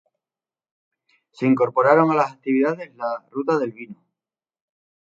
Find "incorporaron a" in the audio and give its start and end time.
1.45-2.15